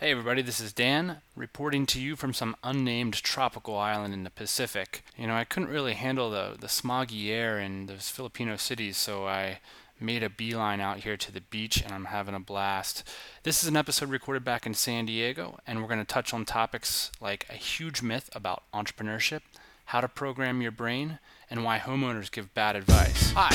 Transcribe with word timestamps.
Hey 0.00 0.12
everybody, 0.12 0.42
this 0.42 0.60
is 0.60 0.72
Dan, 0.72 1.22
reporting 1.34 1.84
to 1.86 2.00
you 2.00 2.14
from 2.14 2.32
some 2.32 2.54
unnamed 2.62 3.14
tropical 3.14 3.76
island 3.76 4.14
in 4.14 4.22
the 4.22 4.30
Pacific. 4.30 5.02
You 5.16 5.26
know, 5.26 5.34
I 5.34 5.42
couldn't 5.42 5.70
really 5.70 5.94
handle 5.94 6.30
the, 6.30 6.54
the 6.56 6.68
smoggy 6.68 7.30
air 7.30 7.58
in 7.58 7.86
those 7.86 8.08
Filipino 8.08 8.54
cities, 8.54 8.96
so 8.96 9.26
I 9.26 9.58
made 9.98 10.22
a 10.22 10.30
beeline 10.30 10.80
out 10.80 10.98
here 10.98 11.16
to 11.16 11.32
the 11.32 11.40
beach 11.40 11.82
and 11.82 11.92
I'm 11.92 12.04
having 12.04 12.36
a 12.36 12.38
blast. 12.38 13.02
This 13.42 13.60
is 13.60 13.68
an 13.68 13.76
episode 13.76 14.08
recorded 14.08 14.44
back 14.44 14.66
in 14.66 14.74
San 14.74 15.06
Diego, 15.06 15.58
and 15.66 15.82
we're 15.82 15.88
going 15.88 15.98
to 15.98 16.04
touch 16.04 16.32
on 16.32 16.44
topics 16.44 17.10
like 17.20 17.44
a 17.50 17.54
huge 17.54 18.00
myth 18.00 18.30
about 18.36 18.62
entrepreneurship, 18.72 19.40
how 19.86 20.00
to 20.00 20.06
program 20.06 20.62
your 20.62 20.70
brain, 20.70 21.18
and 21.50 21.64
why 21.64 21.80
homeowners 21.80 22.30
give 22.30 22.54
bad 22.54 22.76
advice. 22.76 23.32
Hi, 23.32 23.50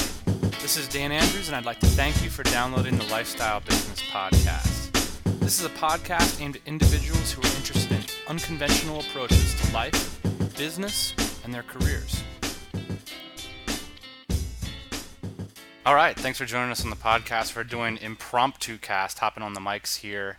this 0.61 0.75
is 0.75 0.89
Dan 0.89 1.13
Andrews, 1.13 1.47
and 1.47 1.55
I'd 1.55 1.63
like 1.63 1.79
to 1.79 1.87
thank 1.87 2.21
you 2.21 2.29
for 2.29 2.43
downloading 2.43 2.97
the 2.97 3.05
Lifestyle 3.05 3.61
Business 3.61 4.01
Podcast. 4.01 4.72
This 5.43 5.59
is 5.59 5.65
a 5.65 5.69
podcast 5.71 6.41
aimed 6.41 6.55
at 6.55 6.61
individuals 6.65 7.33
who 7.33 7.41
are 7.41 7.57
interested 7.57 7.91
in 7.91 8.03
unconventional 8.29 9.01
approaches 9.01 9.59
to 9.59 9.73
life, 9.73 10.21
business, 10.57 11.13
and 11.43 11.53
their 11.53 11.63
careers. 11.63 12.23
All 15.85 15.95
right, 15.95 16.17
thanks 16.17 16.39
for 16.39 16.45
joining 16.45 16.71
us 16.71 16.85
on 16.85 16.89
the 16.89 16.95
podcast. 16.95 17.57
We're 17.57 17.65
doing 17.65 17.97
impromptu 18.01 18.77
cast, 18.77 19.19
hopping 19.19 19.43
on 19.43 19.53
the 19.53 19.59
mics 19.59 19.97
here 19.97 20.37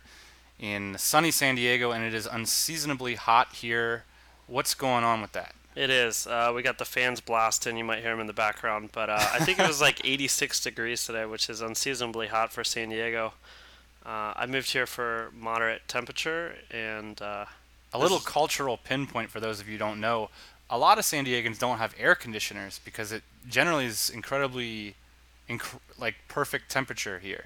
in 0.59 0.97
sunny 0.97 1.29
San 1.29 1.53
Diego, 1.53 1.91
and 1.91 2.03
it 2.03 2.15
is 2.15 2.25
unseasonably 2.25 3.13
hot 3.13 3.53
here. 3.53 4.05
What's 4.47 4.73
going 4.73 5.03
on 5.03 5.21
with 5.21 5.33
that? 5.33 5.53
It 5.75 5.91
is. 5.91 6.25
Uh, 6.25 6.51
we 6.55 6.63
got 6.63 6.79
the 6.79 6.83
fans 6.83 7.21
blasting. 7.21 7.77
You 7.77 7.83
might 7.83 8.01
hear 8.01 8.09
them 8.09 8.21
in 8.21 8.27
the 8.27 8.33
background, 8.33 8.89
but 8.91 9.11
uh, 9.11 9.23
I 9.33 9.37
think 9.45 9.59
it 9.59 9.67
was 9.67 9.79
like 9.79 10.01
86 10.03 10.61
degrees 10.61 11.05
today, 11.05 11.27
which 11.27 11.47
is 11.47 11.61
unseasonably 11.61 12.25
hot 12.25 12.51
for 12.51 12.63
San 12.63 12.89
Diego. 12.89 13.33
Uh, 14.05 14.33
I 14.35 14.45
moved 14.45 14.71
here 14.71 14.85
for 14.85 15.31
moderate 15.37 15.81
temperature 15.87 16.55
and 16.69 17.19
uh, 17.21 17.45
a 17.91 17.99
little 17.99 18.19
cultural 18.19 18.77
pinpoint 18.77 19.31
for 19.31 19.39
those 19.39 19.59
of 19.59 19.67
you 19.67 19.73
who 19.73 19.79
don't 19.79 19.99
know. 19.99 20.29
A 20.69 20.77
lot 20.77 20.99
of 20.99 21.05
San 21.05 21.25
Diegans 21.25 21.57
don't 21.57 21.79
have 21.79 21.95
air 21.97 22.13
conditioners 22.13 22.79
because 22.83 23.11
it 23.11 23.23
generally 23.49 23.85
is 23.85 24.09
incredibly, 24.09 24.95
inc- 25.49 25.79
like 25.97 26.15
perfect 26.27 26.69
temperature 26.69 27.19
here. 27.19 27.45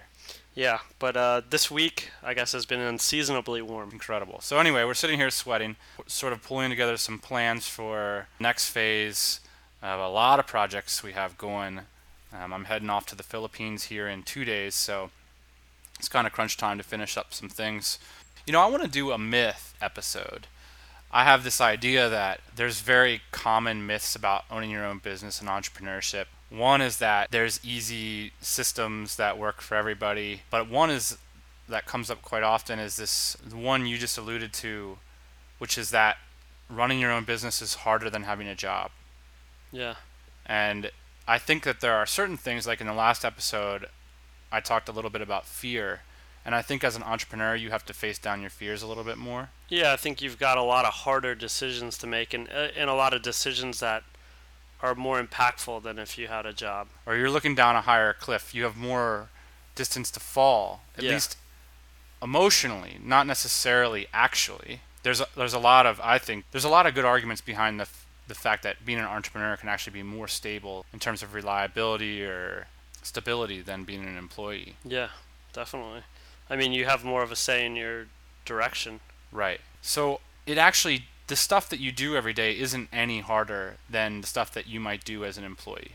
Yeah, 0.54 0.80
but 1.00 1.16
uh, 1.16 1.42
this 1.50 1.72
week 1.72 2.10
I 2.22 2.34
guess 2.34 2.52
has 2.52 2.66
been 2.66 2.82
unseasonably 2.82 3.62
warm. 3.62 3.92
Incredible. 3.92 4.42
So 4.42 4.60
anyway, 4.60 4.84
we're 4.84 4.94
sitting 4.94 5.18
here 5.18 5.30
sweating, 5.30 5.78
sort 6.08 6.34
of 6.34 6.44
pulling 6.44 6.70
together 6.70 6.98
some 6.98 7.20
plans 7.20 7.68
for 7.68 8.28
next 8.40 8.70
phase 8.70 9.40
of 9.82 10.00
a 10.00 10.10
lot 10.10 10.40
of 10.40 10.48
projects 10.48 11.04
we 11.04 11.14
have 11.14 11.38
going. 11.38 11.82
Um, 12.34 12.54
I'm 12.54 12.66
heading 12.66 12.90
off 12.90 13.06
to 13.08 13.16
the 13.16 13.24
Philippines 13.24 13.86
here 13.86 14.08
in 14.08 14.24
two 14.24 14.44
days, 14.44 14.76
so 14.76 15.10
it's 16.00 16.10
kind 16.10 16.26
of 16.26 16.34
crunch 16.34 16.58
time 16.58 16.78
to 16.78 16.84
finish 16.84 17.18
up 17.18 17.34
some 17.34 17.50
things. 17.50 18.00
You 18.46 18.54
know, 18.54 18.62
I 18.62 18.68
want 18.68 18.84
to 18.84 18.90
do 18.90 19.12
a 19.12 19.18
myth 19.18 19.76
episode. 19.82 20.48
I 21.12 21.24
have 21.24 21.44
this 21.44 21.60
idea 21.60 22.10
that 22.10 22.40
there's 22.56 22.82
very 22.82 23.22
common 23.32 23.86
myths 23.86 24.16
about 24.16 24.46
owning 24.50 24.72
your 24.72 24.86
own 24.86 25.00
business 25.00 25.40
and 25.40 25.50
entrepreneurship. 25.50 26.26
One 26.50 26.82
is 26.82 26.98
that 26.98 27.30
there's 27.32 27.60
easy 27.64 28.32
systems 28.42 29.18
that 29.18 29.38
work 29.38 29.62
for 29.62 29.76
everybody, 29.76 30.42
but 30.50 30.70
one 30.70 30.90
is 30.90 31.18
that 31.68 31.86
comes 31.86 32.10
up 32.10 32.22
quite 32.24 32.42
often 32.42 32.80
is 32.80 32.96
this 32.96 33.38
one 33.54 33.86
you 33.86 33.98
just 33.98 34.18
alluded 34.18 34.54
to, 34.54 34.98
which 35.60 35.78
is 35.78 35.92
that 35.92 36.18
running 36.70 37.00
your 37.00 37.12
own 37.12 37.24
business 37.24 37.62
is 37.62 37.76
harder 37.76 38.10
than 38.10 38.24
having 38.24 38.48
a 38.48 38.56
job. 38.56 38.90
Yeah. 39.72 39.96
And 40.46 40.90
I 41.28 41.38
think 41.38 41.64
that 41.64 41.82
there 41.82 41.94
are 41.94 42.08
certain 42.08 42.38
things 42.38 42.66
like 42.66 42.82
in 42.82 42.88
the 42.88 42.94
last 42.94 43.24
episode 43.24 43.88
I 44.52 44.60
talked 44.60 44.90
a 44.90 44.92
little 44.92 45.10
bit 45.10 45.22
about 45.22 45.46
fear. 45.46 46.02
And 46.46 46.56
I 46.56 46.62
think 46.62 46.84
as 46.84 46.96
an 46.96 47.04
entrepreneur, 47.04 47.56
you 47.56 47.70
have 47.70 47.86
to 47.86 47.94
face 47.94 48.18
down 48.18 48.42
your 48.42 48.50
fears 48.50 48.82
a 48.82 48.88
little 48.88 49.04
bit 49.04 49.18
more. 49.18 49.50
Yeah, 49.68 49.94
I 49.94 49.98
think 49.98 50.22
you've 50.22 50.40
got 50.40 50.58
a 50.58 50.64
lot 50.64 50.86
of 50.86 50.94
harder 50.94 51.36
decisions 51.36 51.98
to 52.00 52.08
make, 52.08 52.34
and 52.34 52.48
uh, 52.50 52.70
and 52.76 52.90
a 52.90 52.94
lot 52.94 53.14
of 53.14 53.22
decisions 53.22 53.80
that 53.82 54.04
are 54.82 54.96
more 54.96 55.22
impactful 55.22 55.84
than 55.84 56.00
if 56.00 56.18
you 56.18 56.28
had 56.28 56.46
a 56.46 56.54
job. 56.54 56.88
Or 57.06 57.16
you're 57.16 57.30
looking 57.30 57.56
down 57.56 57.76
a 57.76 57.82
higher 57.82 58.14
cliff. 58.14 58.56
You 58.56 58.64
have 58.64 58.78
more 58.78 59.30
distance 59.76 60.10
to 60.12 60.20
fall, 60.20 60.82
at 60.98 61.04
yeah. 61.04 61.12
least 61.12 61.38
emotionally, 62.22 62.98
not 63.04 63.28
necessarily 63.28 64.08
actually. 64.14 64.82
There's 65.04 65.22
a, 65.22 65.28
there's 65.36 65.54
a 65.54 65.60
lot 65.60 65.86
of 65.86 66.00
I 66.02 66.18
think 66.18 66.46
there's 66.52 66.66
a 66.66 66.70
lot 66.70 66.86
of 66.86 66.96
good 66.96 67.06
arguments 67.06 67.42
behind 67.42 67.80
the 67.80 67.88
the 68.28 68.36
fact 68.36 68.64
that 68.64 68.86
being 68.86 69.00
an 69.00 69.06
entrepreneur 69.06 69.58
can 69.58 69.70
actually 69.70 69.94
be 69.94 70.04
more 70.04 70.28
stable 70.28 70.86
in 70.94 71.00
terms 71.00 71.24
of 71.24 71.34
reliability 71.34 72.24
or 72.24 72.68
stability 73.10 73.62
than 73.62 73.84
being 73.84 74.06
an 74.06 74.18
employee. 74.18 74.76
Yeah, 74.86 75.10
definitely. 75.52 76.02
I 76.50 76.56
mean, 76.56 76.72
you 76.72 76.86
have 76.86 77.04
more 77.04 77.24
of 77.24 77.32
a 77.32 77.36
say 77.36 77.66
in 77.66 77.76
your 77.76 78.06
direction. 78.46 79.02
Right. 79.32 79.62
So 79.82 80.22
it 80.46 80.58
actually 80.58 81.06
the 81.28 81.36
stuff 81.36 81.70
that 81.70 81.80
you 81.80 81.92
do 81.92 82.16
every 82.16 82.34
day 82.34 82.58
isn't 82.58 82.90
any 82.92 83.20
harder 83.20 83.78
than 83.90 84.22
the 84.22 84.28
stuff 84.28 84.52
that 84.54 84.68
you 84.68 84.80
might 84.80 85.04
do 85.04 85.24
as 85.24 85.38
an 85.38 85.44
employee. 85.44 85.94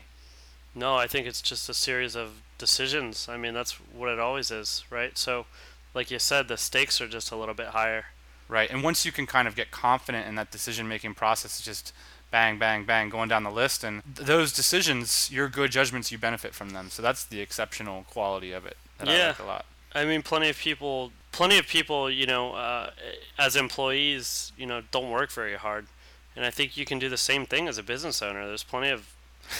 No, 0.73 0.95
I 0.95 1.07
think 1.07 1.27
it's 1.27 1.41
just 1.41 1.69
a 1.69 1.73
series 1.73 2.15
of 2.15 2.41
decisions. 2.57 3.27
I 3.29 3.37
mean, 3.37 3.53
that's 3.53 3.73
what 3.73 4.09
it 4.09 4.19
always 4.19 4.51
is, 4.51 4.83
right? 4.89 5.17
So, 5.17 5.45
like 5.93 6.11
you 6.11 6.19
said, 6.19 6.47
the 6.47 6.57
stakes 6.57 7.01
are 7.01 7.07
just 7.07 7.31
a 7.31 7.35
little 7.35 7.53
bit 7.53 7.67
higher. 7.67 8.05
Right. 8.47 8.69
And 8.69 8.83
once 8.83 9.05
you 9.05 9.11
can 9.11 9.25
kind 9.25 9.47
of 9.47 9.55
get 9.55 9.71
confident 9.71 10.27
in 10.27 10.35
that 10.35 10.51
decision 10.51 10.87
making 10.87 11.15
process, 11.15 11.59
it's 11.59 11.65
just 11.65 11.93
bang, 12.31 12.57
bang, 12.59 12.83
bang, 12.83 13.09
going 13.09 13.29
down 13.29 13.43
the 13.43 13.51
list. 13.51 13.83
And 13.83 14.01
th- 14.15 14.27
those 14.27 14.51
decisions, 14.51 15.29
your 15.31 15.47
good 15.47 15.71
judgments, 15.71 16.11
you 16.11 16.17
benefit 16.17 16.53
from 16.53 16.71
them. 16.71 16.89
So 16.89 17.01
that's 17.01 17.23
the 17.23 17.41
exceptional 17.41 18.03
quality 18.03 18.51
of 18.51 18.65
it 18.65 18.77
that 18.97 19.07
yeah. 19.07 19.13
I 19.13 19.27
like 19.27 19.39
a 19.39 19.43
lot. 19.43 19.65
I 19.93 20.05
mean, 20.05 20.21
plenty 20.21 20.49
of 20.49 20.57
people, 20.57 21.11
plenty 21.31 21.57
of 21.57 21.67
people, 21.67 22.09
you 22.09 22.25
know, 22.25 22.53
uh, 22.53 22.91
as 23.37 23.55
employees, 23.55 24.51
you 24.57 24.65
know, 24.65 24.81
don't 24.91 25.09
work 25.09 25.31
very 25.31 25.55
hard. 25.55 25.87
And 26.35 26.43
I 26.43 26.49
think 26.49 26.75
you 26.75 26.85
can 26.85 26.99
do 26.99 27.07
the 27.07 27.17
same 27.17 27.45
thing 27.45 27.67
as 27.69 27.77
a 27.77 27.83
business 27.83 28.21
owner. 28.21 28.45
There's 28.45 28.63
plenty 28.63 28.89
of 28.89 29.15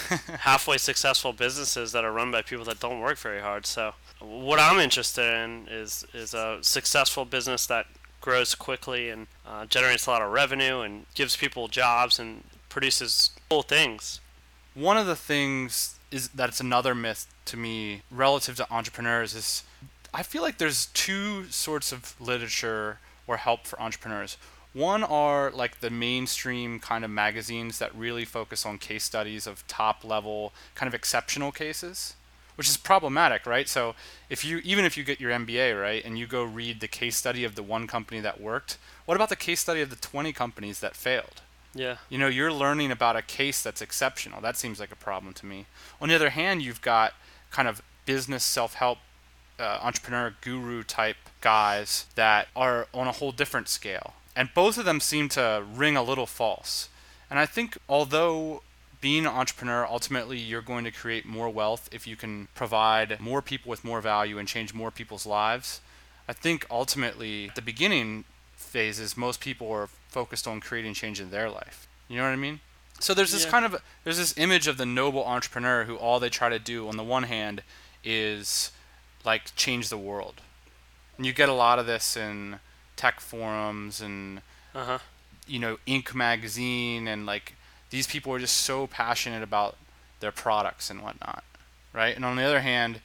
halfway 0.39 0.77
successful 0.77 1.31
businesses 1.31 1.93
that 1.93 2.03
are 2.03 2.11
run 2.11 2.31
by 2.31 2.41
people 2.41 2.65
that 2.65 2.79
don't 2.79 2.99
work 2.99 3.17
very 3.17 3.39
hard. 3.39 3.65
So, 3.65 3.93
what 4.19 4.59
I'm 4.59 4.79
interested 4.79 5.33
in 5.33 5.67
is 5.69 6.05
is 6.13 6.33
a 6.33 6.57
successful 6.61 7.23
business 7.23 7.65
that 7.67 7.85
grows 8.21 8.55
quickly 8.55 9.09
and 9.09 9.27
uh, 9.45 9.65
generates 9.65 10.07
a 10.07 10.11
lot 10.11 10.21
of 10.21 10.31
revenue 10.31 10.81
and 10.81 11.05
gives 11.15 11.35
people 11.35 11.67
jobs 11.67 12.19
and 12.19 12.43
produces 12.69 13.31
cool 13.49 13.61
things. 13.61 14.19
One 14.73 14.97
of 14.97 15.05
the 15.05 15.15
things 15.15 15.97
is 16.11 16.29
that 16.29 16.49
it's 16.49 16.59
another 16.59 16.95
myth 16.95 17.27
to 17.45 17.57
me 17.57 18.01
relative 18.09 18.55
to 18.57 18.73
entrepreneurs 18.73 19.33
is 19.33 19.63
I 20.13 20.23
feel 20.23 20.41
like 20.41 20.57
there's 20.57 20.85
two 20.87 21.49
sorts 21.49 21.91
of 21.91 22.15
literature 22.21 22.99
or 23.27 23.37
help 23.37 23.67
for 23.67 23.81
entrepreneurs. 23.81 24.37
One 24.71 25.03
are 25.03 25.51
like 25.51 25.79
the 25.79 25.89
mainstream 25.89 26.79
kind 26.79 27.03
of 27.03 27.11
magazines 27.11 27.79
that 27.79 27.95
really 27.95 28.25
focus 28.25 28.65
on 28.65 28.77
case 28.77 29.03
studies 29.03 29.47
of 29.47 29.65
top 29.67 30.03
level 30.03 30.53
kind 30.73 30.87
of 30.87 30.93
exceptional 30.93 31.51
cases, 31.51 32.15
which 32.55 32.69
is 32.69 32.77
problematic, 32.77 33.45
right? 33.45 33.67
So 33.67 33.95
if 34.29 34.43
you 34.45 34.59
even 34.63 34.85
if 34.85 34.97
you 34.97 35.03
get 35.03 35.19
your 35.19 35.31
MBA, 35.31 35.79
right, 35.79 36.03
and 36.03 36.17
you 36.17 36.27
go 36.27 36.43
read 36.43 36.79
the 36.79 36.88
case 36.88 37.16
study 37.16 37.43
of 37.43 37.55
the 37.55 37.63
one 37.63 37.88
company 37.88 38.21
that 38.21 38.41
worked, 38.41 38.77
what 39.05 39.16
about 39.16 39.29
the 39.29 39.35
case 39.35 39.59
study 39.59 39.81
of 39.81 39.89
the 39.89 39.95
20 39.95 40.33
companies 40.33 40.79
that 40.79 40.95
failed? 40.95 41.41
Yeah. 41.73 41.97
You 42.09 42.17
know, 42.17 42.27
you're 42.27 42.53
learning 42.53 42.91
about 42.91 43.17
a 43.17 43.21
case 43.21 43.61
that's 43.61 43.81
exceptional. 43.81 44.39
That 44.41 44.55
seems 44.55 44.79
like 44.79 44.91
a 44.91 44.95
problem 44.95 45.33
to 45.33 45.45
me. 45.45 45.65
On 45.99 46.07
the 46.07 46.15
other 46.15 46.29
hand, 46.29 46.61
you've 46.61 46.81
got 46.81 47.13
kind 47.51 47.67
of 47.67 47.81
business 48.05 48.44
self-help 48.44 48.99
uh, 49.59 49.79
entrepreneur 49.81 50.33
guru 50.41 50.83
type 50.83 51.17
guys 51.41 52.05
that 52.15 52.47
are 52.55 52.88
on 52.94 53.07
a 53.07 53.11
whole 53.11 53.31
different 53.31 53.67
scale. 53.67 54.13
And 54.35 54.49
both 54.53 54.77
of 54.77 54.85
them 54.85 54.99
seem 54.99 55.29
to 55.29 55.63
ring 55.73 55.95
a 55.95 56.03
little 56.03 56.25
false. 56.25 56.89
And 57.29 57.39
I 57.39 57.45
think 57.45 57.77
although 57.89 58.61
being 59.05 59.25
an 59.27 59.33
entrepreneur, 59.41 59.85
ultimately 59.85 60.38
you're 60.39 60.63
going 60.73 60.83
to 60.83 60.89
create 60.91 61.25
more 61.27 61.47
wealth 61.47 61.88
if 61.91 62.07
you 62.07 62.16
can 62.16 62.47
provide 62.55 63.19
more 63.19 63.39
people 63.51 63.69
with 63.69 63.83
more 63.83 64.01
value 64.01 64.39
and 64.39 64.47
change 64.47 64.73
more 64.73 64.89
people's 64.89 65.27
lives. 65.27 65.79
I 66.27 66.33
think 66.33 66.66
ultimately, 66.71 67.51
the 67.53 67.61
beginning 67.61 68.23
phases, 68.57 69.15
most 69.15 69.39
people 69.39 69.71
are 69.71 69.89
focused 70.09 70.47
on 70.47 70.59
creating 70.59 70.95
change 70.95 71.19
in 71.21 71.30
their 71.30 71.51
life. 71.51 71.88
You 72.07 72.18
know 72.18 72.24
what 72.24 72.31
I 72.31 72.35
mean? 72.47 72.62
So 73.00 73.13
there's 73.13 73.31
this 73.31 73.44
Yeah. 73.45 73.51
kind 73.51 73.65
of 73.68 73.71
there's 74.03 74.18
this 74.18 74.33
image 74.38 74.65
of 74.68 74.77
the 74.77 74.88
noble 74.88 75.24
entrepreneur 75.35 75.83
who 75.83 75.95
all 75.97 76.19
they 76.19 76.30
try 76.39 76.50
to 76.50 76.57
do 76.74 76.88
on 76.89 76.97
the 76.97 77.03
one 77.03 77.24
hand 77.24 77.62
is 78.03 78.71
like 79.24 79.56
change 79.56 79.89
the 79.89 79.97
world. 80.09 80.41
And 81.18 81.27
you 81.27 81.33
get 81.33 81.47
a 81.50 81.53
lot 81.65 81.77
of 81.77 81.85
this 81.85 82.18
in 82.18 82.59
tech 82.95 83.19
forums 83.19 84.01
and 84.01 84.41
Uh 84.74 84.85
huh. 84.85 85.00
you 85.45 85.59
know 85.59 85.77
Inc 85.85 86.15
magazine 86.15 87.07
and 87.07 87.25
like 87.27 87.53
these 87.95 88.07
people 88.07 88.33
are 88.33 88.39
just 88.39 88.57
so 88.57 88.88
passionate 88.88 89.42
about 89.42 89.77
their 90.19 90.31
products 90.33 90.89
and 90.89 91.01
whatnot, 91.01 91.45
right? 91.94 92.13
And 92.13 92.25
on 92.25 92.36
the 92.36 92.44
other 92.44 92.59
hand, 92.59 93.00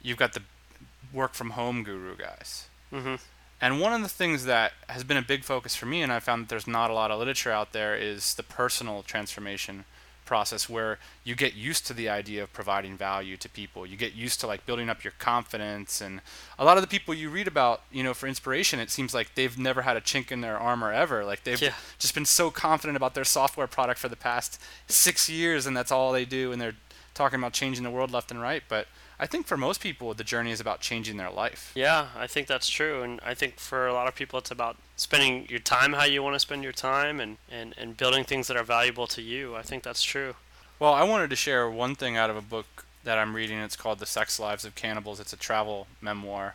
you've 0.00 0.16
got 0.16 0.32
the 0.32 0.42
work 1.12 1.34
from 1.34 1.50
home 1.50 1.82
guru 1.82 2.16
guys. 2.16 2.68
Mhm. 2.92 3.18
And 3.60 3.80
one 3.80 3.92
of 3.92 4.02
the 4.02 4.08
things 4.08 4.44
that 4.44 4.74
has 4.88 5.02
been 5.02 5.16
a 5.16 5.22
big 5.22 5.42
focus 5.42 5.74
for 5.74 5.86
me, 5.86 6.02
and 6.02 6.12
I 6.12 6.20
found 6.20 6.44
that 6.44 6.48
there's 6.50 6.68
not 6.68 6.88
a 6.88 6.92
lot 6.92 7.10
of 7.10 7.18
literature 7.18 7.50
out 7.50 7.72
there, 7.72 7.96
is 7.96 8.34
the 8.34 8.44
personal 8.44 9.02
transformation, 9.02 9.84
process 10.28 10.68
where 10.68 10.98
you 11.24 11.34
get 11.34 11.54
used 11.54 11.86
to 11.86 11.94
the 11.94 12.08
idea 12.08 12.42
of 12.42 12.52
providing 12.52 12.96
value 12.98 13.36
to 13.38 13.48
people. 13.48 13.86
You 13.86 13.96
get 13.96 14.12
used 14.14 14.38
to 14.40 14.46
like 14.46 14.66
building 14.66 14.88
up 14.90 15.02
your 15.02 15.14
confidence 15.18 16.02
and 16.02 16.20
a 16.58 16.64
lot 16.64 16.76
of 16.76 16.82
the 16.82 16.86
people 16.86 17.14
you 17.14 17.30
read 17.30 17.48
about, 17.48 17.80
you 17.90 18.02
know, 18.04 18.12
for 18.14 18.26
inspiration, 18.28 18.78
it 18.78 18.90
seems 18.90 19.14
like 19.14 19.34
they've 19.34 19.58
never 19.58 19.82
had 19.82 19.96
a 19.96 20.00
chink 20.02 20.30
in 20.30 20.42
their 20.42 20.58
armor 20.58 20.92
ever. 20.92 21.24
Like 21.24 21.44
they've 21.44 21.60
Yeah. 21.60 21.74
just 21.98 22.14
been 22.14 22.26
so 22.26 22.50
confident 22.50 22.96
about 22.96 23.14
their 23.14 23.24
software 23.24 23.66
product 23.66 23.98
for 23.98 24.08
the 24.10 24.16
past 24.16 24.60
6 24.86 25.28
years 25.30 25.66
and 25.66 25.74
that's 25.76 25.90
all 25.90 26.12
they 26.12 26.26
do 26.26 26.52
and 26.52 26.60
they're 26.60 26.76
talking 27.14 27.38
about 27.38 27.52
changing 27.54 27.82
the 27.82 27.90
world 27.90 28.10
left 28.12 28.30
and 28.30 28.40
right, 28.40 28.62
but 28.68 28.86
I 29.20 29.26
think 29.26 29.46
for 29.46 29.56
most 29.56 29.80
people 29.80 30.14
the 30.14 30.24
journey 30.24 30.50
is 30.50 30.60
about 30.60 30.80
changing 30.80 31.16
their 31.16 31.30
life. 31.30 31.72
Yeah, 31.74 32.08
I 32.16 32.26
think 32.26 32.46
that's 32.46 32.68
true, 32.68 33.02
and 33.02 33.20
I 33.24 33.34
think 33.34 33.58
for 33.58 33.86
a 33.86 33.92
lot 33.92 34.06
of 34.06 34.14
people, 34.14 34.38
it's 34.38 34.50
about 34.50 34.76
spending 34.96 35.46
your 35.48 35.58
time 35.58 35.92
how 35.92 36.04
you 36.04 36.22
want 36.22 36.34
to 36.34 36.40
spend 36.40 36.62
your 36.62 36.72
time, 36.72 37.20
and, 37.20 37.38
and, 37.50 37.74
and 37.76 37.96
building 37.96 38.24
things 38.24 38.46
that 38.46 38.56
are 38.56 38.64
valuable 38.64 39.06
to 39.08 39.22
you. 39.22 39.56
I 39.56 39.62
think 39.62 39.82
that's 39.82 40.02
true. 40.02 40.34
Well, 40.78 40.94
I 40.94 41.02
wanted 41.02 41.30
to 41.30 41.36
share 41.36 41.68
one 41.68 41.96
thing 41.96 42.16
out 42.16 42.30
of 42.30 42.36
a 42.36 42.40
book 42.40 42.84
that 43.02 43.18
I'm 43.18 43.34
reading. 43.34 43.58
It's 43.58 43.74
called 43.76 43.98
The 43.98 44.06
Sex 44.06 44.38
Lives 44.38 44.64
of 44.64 44.74
Cannibals. 44.74 45.18
It's 45.18 45.32
a 45.32 45.36
travel 45.36 45.88
memoir. 46.00 46.54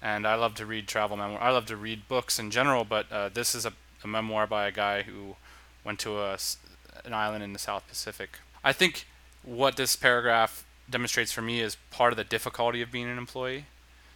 And 0.00 0.26
I 0.26 0.34
love 0.34 0.54
to 0.54 0.64
read 0.64 0.88
travel 0.88 1.16
memoir. 1.16 1.40
I 1.42 1.50
love 1.50 1.66
to 1.66 1.76
read 1.76 2.08
books 2.08 2.38
in 2.38 2.50
general, 2.50 2.84
but 2.84 3.10
uh, 3.12 3.28
this 3.28 3.54
is 3.54 3.66
a, 3.66 3.72
a 4.02 4.08
memoir 4.08 4.46
by 4.46 4.66
a 4.66 4.72
guy 4.72 5.02
who 5.02 5.36
went 5.84 5.98
to 6.00 6.18
a, 6.18 6.38
an 7.04 7.12
island 7.12 7.44
in 7.44 7.52
the 7.52 7.58
South 7.58 7.86
Pacific. 7.86 8.38
I 8.64 8.72
think 8.72 9.06
what 9.42 9.76
this 9.76 9.96
paragraph 9.96 10.64
demonstrates 10.90 11.32
for 11.32 11.42
me 11.42 11.60
is 11.60 11.76
part 11.90 12.12
of 12.12 12.16
the 12.16 12.24
difficulty 12.24 12.82
of 12.82 12.90
being 12.90 13.08
an 13.08 13.18
employee. 13.18 13.66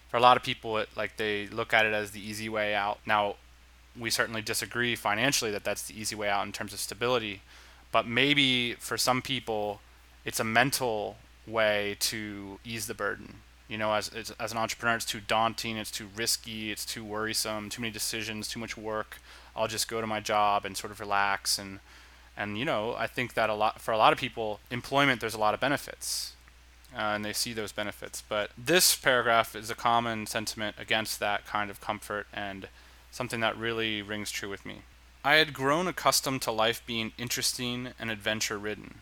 For 0.09 0.17
a 0.17 0.21
lot 0.21 0.37
of 0.37 0.43
people, 0.43 0.79
it 0.79 0.89
like 0.97 1.17
they 1.17 1.47
look 1.49 1.73
at 1.73 1.87
it 1.87 1.93
as 1.93 2.11
the 2.11 2.21
easy 2.21 2.49
way 2.49 2.75
out. 2.75 2.99
Now, 3.07 3.37
we 3.99 4.11
certainly 4.11 4.43
disagree 4.43 4.97
financially 4.97 5.51
that 5.53 5.65
that's 5.65 5.83
the 5.83 5.99
easy 5.99 6.15
way 6.15 6.29
out 6.29 6.47
in 6.47 6.53
terms 6.53 6.73
of 6.73 6.81
stability 6.81 7.41
but 7.95 8.09
maybe 8.09 8.75
for 8.75 8.99
some 8.99 9.23
people 9.23 9.81
it's 10.25 10.41
a 10.41 10.45
mental 10.45 11.17
way 11.47 11.97
to 12.01 12.59
ease 12.65 12.89
the 12.89 12.95
burden 12.95 13.35
you 13.69 13.79
know 13.79 13.95
as, 13.95 14.33
as, 14.41 14.51
an 14.51 14.59
entrepreneur 14.59 14.97
it's 14.97 15.05
too 15.05 15.21
daunting 15.21 15.77
it's 15.77 15.93
too 15.93 16.09
risky 16.17 16.73
it's 16.73 16.85
too 16.85 17.05
worrisome 17.05 17.71
too 17.71 17.81
many 17.81 17.93
decisions 17.93 18.49
too 18.49 18.59
much 18.59 18.77
work 18.77 19.19
i'll 19.55 19.69
just 19.69 19.87
go 19.87 20.01
to 20.01 20.09
my 20.09 20.19
job 20.19 20.65
and 20.65 20.77
sort 20.77 20.91
of 20.91 20.99
relax 20.99 21.57
and 21.57 21.79
and 22.37 22.59
you 22.59 22.65
know 22.65 22.97
i 22.99 23.07
think 23.07 23.35
that 23.35 23.49
a 23.49 23.55
lot 23.55 23.81
for 23.81 23.93
a 23.93 23.97
lot 23.97 24.13
of 24.13 24.19
people 24.19 24.59
employment 24.73 25.21
there's 25.21 25.35
a 25.35 25.39
lot 25.39 25.55
of 25.55 25.61
benefits 25.61 26.33
uh, 26.95 27.15
and 27.15 27.25
they 27.25 27.33
see 27.33 27.53
those 27.53 27.73
benefits 27.73 28.23
but 28.29 28.51
this 28.57 28.95
paragraph 28.97 29.55
is 29.55 29.71
a 29.71 29.75
common 29.75 30.27
sentiment 30.27 30.77
against 30.79 31.21
that 31.21 31.47
kind 31.47 31.71
of 31.71 31.81
comfort 31.81 32.27
and 32.33 32.69
something 33.11 33.41
that 33.41 33.57
really 33.57 34.03
rings 34.03 34.31
true 34.31 34.49
with 34.49 34.65
me 34.65 34.83
I 35.27 35.37
had 35.37 35.55
grown 35.55 35.89
accustomed 35.89 36.43
to 36.43 36.53
life 36.53 36.83
being 36.85 37.13
interesting 37.17 37.89
and 37.99 38.11
adventure 38.11 38.59
ridden, 38.59 38.97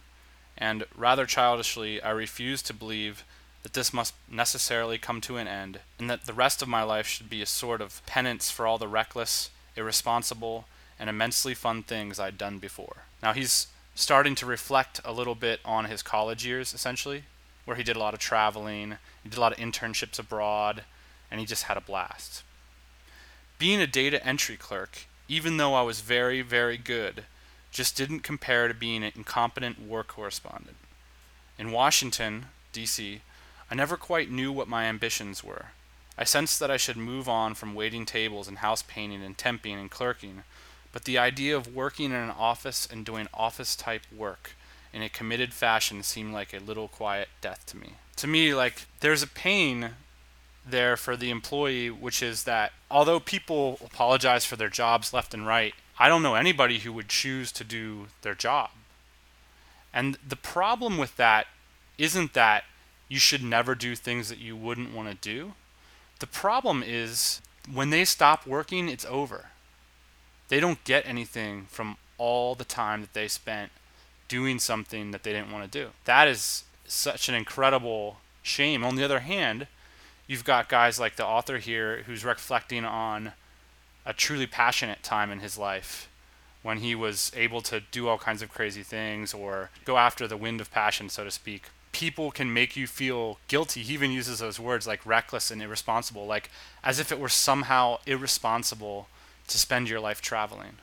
and 0.57 0.85
rather 0.97 1.27
childishly, 1.27 2.01
I 2.01 2.11
refused 2.11 2.65
to 2.67 2.75
believe 2.75 3.25
that 3.65 3.73
this 3.73 3.93
must 3.93 4.15
necessarily 4.31 4.99
come 4.99 5.21
to 5.23 5.37
an 5.37 5.49
end, 5.49 5.81
and 5.99 6.09
that 6.09 6.27
the 6.27 6.33
rest 6.33 6.63
of 6.63 6.69
my 6.69 6.85
life 6.85 7.09
should 7.09 7.29
be 7.29 7.43
a 7.43 7.47
sort 7.47 7.81
of 7.81 8.07
penance 8.07 8.53
for 8.53 8.69
all 8.69 8.79
the 8.79 8.87
reckless, 8.87 9.51
irresponsible, 9.75 10.67
and 10.97 11.11
immensely 11.11 11.55
fun 11.55 11.83
things 11.83 12.21
I'd 12.21 12.39
done 12.39 12.61
before. 12.61 12.99
Now 13.21 13.33
he's 13.33 13.67
starting 13.97 14.37
to 14.37 14.47
reflect 14.47 15.01
a 15.05 15.13
little 15.13 15.35
bit 15.35 15.59
on 15.65 15.87
his 15.87 16.05
college 16.05 16.47
years, 16.47 16.73
essentially, 16.73 17.25
where 17.65 17.77
he 17.77 17.83
did 17.83 17.97
a 17.97 18.01
lot 18.01 18.15
of 18.15 18.21
traveling, 18.21 18.97
he 19.23 19.29
did 19.29 19.39
a 19.39 19.41
lot 19.41 19.53
of 19.53 19.59
internships 19.59 20.19
abroad, 20.19 20.85
and 21.31 21.41
he 21.41 21.47
just 21.47 21.65
had 21.65 21.77
a 21.77 21.81
blast. 21.81 22.43
Being 23.59 23.81
a 23.81 23.87
data 23.87 24.25
entry 24.27 24.57
clerk, 24.57 25.07
even 25.29 25.57
though 25.57 25.75
I 25.75 25.83
was 25.83 26.01
very, 26.01 26.43
very 26.43 26.77
good, 26.77 27.25
just 27.71 27.97
didn't 27.97 28.21
compare 28.21 28.69
to 28.69 28.75
being 28.75 29.03
an 29.03 29.13
incompetent 29.15 29.81
war 29.81 30.05
correspondent. 30.05 30.77
In 31.59 31.71
Washington, 31.71 32.47
D.C., 32.73 33.23
I 33.71 33.75
never 33.75 33.97
quite 33.97 34.31
knew 34.31 34.53
what 34.53 34.69
my 34.69 34.85
ambitions 34.85 35.43
were. 35.43 35.67
I 36.19 36.25
sensed 36.25 36.61
that 36.61 36.71
I 36.71 36.77
should 36.77 36.99
move 36.99 37.29
on 37.29 37.55
from 37.55 37.75
waiting 37.75 38.05
tables 38.05 38.49
and 38.49 38.59
house 38.59 38.83
painting 38.83 39.23
and 39.23 39.37
temping 39.39 39.81
and 39.81 39.91
clerking, 39.91 40.43
but 40.93 41.05
the 41.05 41.17
idea 41.17 41.57
of 41.57 41.75
working 41.75 42.07
in 42.07 42.17
an 42.17 42.31
office 42.31 42.87
and 42.91 43.07
doing 43.07 43.29
office 43.33 43.75
type 43.75 44.03
work 44.15 44.51
in 44.93 45.03
a 45.03 45.09
committed 45.09 45.53
fashion 45.53 46.03
seemed 46.03 46.33
like 46.33 46.53
a 46.53 46.59
little 46.59 46.89
quiet 46.89 47.29
death 47.41 47.65
to 47.67 47.77
me. 47.77 47.95
To 48.17 48.27
me, 48.27 48.55
like, 48.55 48.87
there's 49.01 49.23
a 49.23 49.27
pain 49.27 49.91
there 50.67 50.97
for 50.97 51.17
the 51.17 51.31
employee, 51.31 51.91
which 51.91 52.23
is 52.23 52.45
that 52.45 52.73
although 52.91 53.19
people 53.19 53.79
apologize 53.85 54.45
for 54.45 54.57
their 54.57 54.69
jobs 54.69 55.13
left 55.13 55.35
and 55.35 55.47
right, 55.47 55.75
I 55.99 56.09
don't 56.09 56.23
know 56.23 56.35
anybody 56.35 56.81
who 56.81 56.93
would 56.93 57.09
choose 57.09 57.53
to 57.53 57.65
do 57.65 58.09
their 58.23 58.35
job. 58.35 58.71
And 59.93 60.19
the 60.27 60.37
problem 60.37 60.99
with 60.99 61.17
that 61.17 61.47
isn't 61.99 62.33
that 62.35 62.65
you 63.09 63.19
should 63.19 63.43
never 63.43 63.75
do 63.75 63.95
things 63.95 64.29
that 64.29 64.39
you 64.39 64.57
wouldn't 64.57 64.95
want 64.95 65.09
to 65.09 65.15
do. 65.15 65.53
The 66.21 66.27
problem 66.27 66.83
is 66.87 67.43
when 67.71 67.91
they 67.91 68.05
stop 68.05 68.47
working, 68.47 68.89
it's 68.89 69.05
over. 69.05 69.47
They 70.49 70.61
don't 70.61 70.83
get 70.85 71.07
anything 71.07 71.67
from 71.69 71.97
all 72.17 72.55
the 72.55 72.65
time 72.65 73.01
that 73.01 73.13
they 73.13 73.29
spent 73.29 73.73
doing 74.33 74.59
something 74.59 75.11
that 75.11 75.25
they 75.25 75.33
didn't 75.35 75.53
want 75.53 75.71
to 75.71 75.79
do. 75.79 75.91
That 76.07 76.27
is 76.27 76.65
such 76.87 77.29
an 77.29 77.35
incredible 77.35 78.17
shame. 78.43 78.83
On 78.83 78.97
the 78.97 79.05
other 79.05 79.21
hand, 79.21 79.67
you've 80.27 80.43
got 80.43 80.71
guys 80.71 80.99
like 80.99 81.17
the 81.17 81.27
author 81.27 81.59
here 81.59 82.05
who's 82.07 82.25
reflecting 82.25 82.83
on 82.83 83.33
a 84.07 84.15
truly 84.15 84.47
passionate 84.47 85.03
time 85.03 85.31
in 85.31 85.41
his 85.41 85.59
life 85.59 86.09
when 86.63 86.79
he 86.79 86.95
was 86.95 87.31
able 87.37 87.61
to 87.61 87.81
do 87.81 88.09
all 88.09 88.17
kinds 88.17 88.41
of 88.41 88.49
crazy 88.49 88.83
things 88.83 89.35
or 89.35 89.69
go 89.85 89.99
after 89.99 90.27
the 90.27 90.39
wind 90.39 90.63
of 90.63 90.71
passion, 90.71 91.11
so 91.11 91.25
to 91.25 91.31
speak. 91.31 91.65
People 91.93 92.31
can 92.31 92.55
make 92.55 92.75
you 92.75 92.87
feel 92.87 93.39
guilty. 93.49 93.83
He 93.83 93.93
even 93.93 94.13
uses 94.13 94.39
those 94.39 94.59
words 94.59 94.87
like 94.87 95.05
reckless 95.05 95.51
and 95.51 95.61
irresponsible, 95.61 96.25
like 96.25 96.49
as 96.83 96.99
if 96.99 97.13
it 97.13 97.21
were 97.21 97.29
somehow 97.29 97.99
irresponsible 98.07 99.09
to 99.49 99.59
spend 99.59 99.91
your 99.91 100.01
life 100.01 100.23
traveling. 100.23 100.79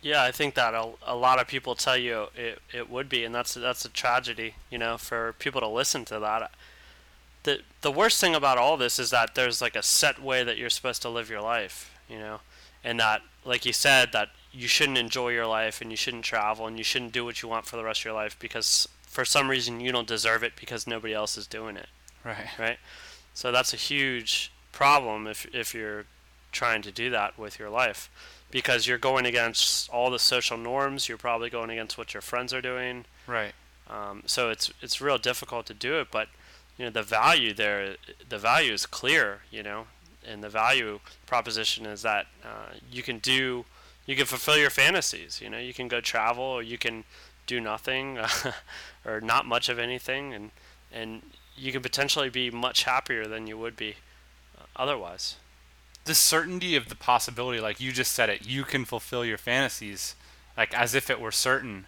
Yeah, 0.00 0.22
I 0.22 0.30
think 0.30 0.54
that 0.54 0.74
a, 0.74 0.90
a 1.06 1.16
lot 1.16 1.40
of 1.40 1.48
people 1.48 1.74
tell 1.74 1.96
you 1.96 2.28
it, 2.36 2.60
it 2.72 2.88
would 2.88 3.08
be, 3.08 3.24
and 3.24 3.34
that's 3.34 3.54
that's 3.54 3.84
a 3.84 3.88
tragedy, 3.88 4.54
you 4.70 4.78
know, 4.78 4.96
for 4.96 5.34
people 5.38 5.60
to 5.60 5.68
listen 5.68 6.04
to 6.06 6.18
that. 6.20 6.50
The 7.42 7.60
the 7.80 7.90
worst 7.90 8.20
thing 8.20 8.34
about 8.34 8.58
all 8.58 8.76
this 8.76 8.98
is 8.98 9.10
that 9.10 9.34
there's 9.34 9.60
like 9.60 9.74
a 9.76 9.82
set 9.82 10.22
way 10.22 10.44
that 10.44 10.56
you're 10.56 10.70
supposed 10.70 11.02
to 11.02 11.08
live 11.08 11.28
your 11.30 11.40
life, 11.40 11.90
you 12.08 12.18
know, 12.18 12.40
and 12.84 13.00
that, 13.00 13.22
like 13.44 13.66
you 13.66 13.72
said, 13.72 14.12
that 14.12 14.28
you 14.52 14.68
shouldn't 14.68 14.98
enjoy 14.98 15.30
your 15.30 15.46
life 15.46 15.80
and 15.80 15.90
you 15.90 15.96
shouldn't 15.96 16.24
travel 16.24 16.66
and 16.66 16.78
you 16.78 16.84
shouldn't 16.84 17.12
do 17.12 17.24
what 17.24 17.42
you 17.42 17.48
want 17.48 17.66
for 17.66 17.76
the 17.76 17.84
rest 17.84 18.00
of 18.00 18.04
your 18.06 18.14
life 18.14 18.36
because 18.38 18.88
for 19.02 19.24
some 19.24 19.48
reason 19.48 19.80
you 19.80 19.92
don't 19.92 20.08
deserve 20.08 20.42
it 20.42 20.52
because 20.58 20.86
nobody 20.86 21.12
else 21.12 21.36
is 21.36 21.46
doing 21.46 21.76
it 21.76 21.86
Right. 22.24 22.48
right? 22.58 22.78
So 23.34 23.52
that's 23.52 23.72
a 23.72 23.76
huge 23.76 24.50
problem 24.72 25.26
if 25.26 25.46
if 25.54 25.74
you're 25.74 26.04
trying 26.50 26.82
to 26.82 26.90
do 26.90 27.10
that 27.10 27.38
with 27.38 27.58
your 27.58 27.68
life 27.68 28.10
because 28.50 28.86
you're 28.86 28.98
going 28.98 29.26
against 29.26 29.90
all 29.90 30.10
the 30.10 30.18
social 30.18 30.56
norms. 30.56 31.08
You're 31.08 31.18
probably 31.18 31.50
going 31.50 31.70
against 31.70 31.98
what 31.98 32.14
your 32.14 32.20
friends 32.20 32.52
are 32.54 32.62
doing. 32.62 33.04
Right. 33.26 33.52
Um, 33.88 34.22
so 34.26 34.50
it's 34.50 34.72
it's 34.82 35.00
real 35.00 35.18
difficult 35.18 35.66
to 35.66 35.74
do 35.74 35.98
it, 36.00 36.08
but 36.10 36.28
you 36.76 36.84
know 36.84 36.90
the 36.90 37.02
value 37.02 37.54
there, 37.54 37.96
the 38.28 38.38
value 38.38 38.72
is 38.72 38.86
clear, 38.86 39.40
you 39.50 39.62
know, 39.62 39.86
and 40.26 40.42
the 40.42 40.48
value 40.48 41.00
proposition 41.26 41.86
is 41.86 42.02
that 42.02 42.26
uh, 42.44 42.74
you 42.90 43.02
can 43.02 43.18
do, 43.18 43.64
you 44.06 44.14
can 44.14 44.26
fulfill 44.26 44.58
your 44.58 44.70
fantasies. 44.70 45.40
You 45.40 45.48
know, 45.48 45.58
you 45.58 45.72
can 45.72 45.88
go 45.88 46.00
travel, 46.00 46.44
or 46.44 46.62
you 46.62 46.76
can 46.76 47.04
do 47.46 47.60
nothing, 47.60 48.18
or 49.06 49.20
not 49.20 49.46
much 49.46 49.68
of 49.68 49.78
anything, 49.78 50.34
and 50.34 50.50
and 50.92 51.22
you 51.56 51.72
can 51.72 51.82
potentially 51.82 52.30
be 52.30 52.50
much 52.50 52.84
happier 52.84 53.26
than 53.26 53.46
you 53.46 53.58
would 53.58 53.76
be 53.76 53.96
uh, 54.58 54.64
otherwise. 54.76 55.36
The 56.08 56.14
certainty 56.14 56.74
of 56.74 56.88
the 56.88 56.96
possibility, 56.96 57.60
like 57.60 57.80
you 57.80 57.92
just 57.92 58.12
said 58.12 58.30
it, 58.30 58.46
you 58.46 58.64
can 58.64 58.84
fulfill 58.86 59.24
your 59.24 59.38
fantasies, 59.38 60.16
like 60.56 60.74
as 60.74 60.94
if 60.94 61.10
it 61.10 61.20
were 61.20 61.30
certain. 61.30 61.86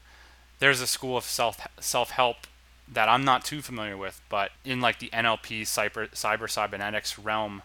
There's 0.59 0.83
a 0.83 0.87
school 0.87 1.17
of 1.17 1.25
self 1.25 1.67
self 1.81 2.11
help 2.11 2.47
that 2.87 3.09
I'm 3.09 3.25
not 3.25 3.45
too 3.47 3.62
familiar 3.62 3.97
with, 3.97 4.21
but 4.29 4.53
in 4.62 4.81
like 4.83 4.99
the 4.99 5.09
NLP 5.09 5.62
cyber 5.62 6.11
cyber 6.11 6.50
cybernetics 6.50 7.19
realm, 7.19 7.62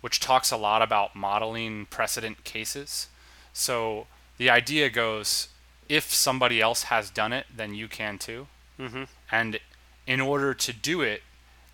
which 0.00 0.20
talks 0.20 0.52
a 0.52 0.56
lot 0.56 0.80
about 0.80 1.16
modeling 1.16 1.86
precedent 1.86 2.44
cases. 2.44 3.08
So 3.52 4.06
the 4.38 4.48
idea 4.48 4.88
goes, 4.88 5.48
if 5.88 6.14
somebody 6.14 6.60
else 6.60 6.84
has 6.84 7.10
done 7.10 7.32
it, 7.32 7.46
then 7.54 7.74
you 7.74 7.88
can 7.88 8.16
too. 8.16 8.46
hmm 8.78 9.04
And 9.30 9.58
in 10.06 10.20
order 10.20 10.54
to 10.54 10.72
do 10.72 11.00
it, 11.00 11.22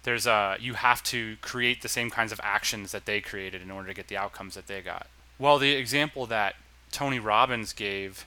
there's 0.05 0.27
a 0.27 0.57
you 0.61 0.75
have 0.75 1.03
to 1.05 1.37
create 1.41 1.83
the 1.83 1.89
same 1.89 2.11
kinds 2.11 2.33
of 2.33 2.41
actions 2.43 2.93
that 2.93 3.07
they 3.07 3.21
created 3.21 3.63
in 3.63 3.71
order 3.71 3.89
to 3.89 3.95
get 3.95 4.09
the 4.09 4.17
outcomes 4.17 4.55
that 4.55 4.67
they 4.67 4.81
got. 4.81 5.07
Well, 5.39 5.59
the 5.59 5.73
example 5.73 6.27
that 6.27 6.57
Tony 6.91 7.19
Robbins 7.19 7.73
gave 7.73 8.27